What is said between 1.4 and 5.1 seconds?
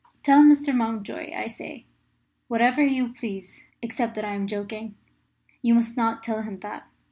say, whatever you please, except that I am joking.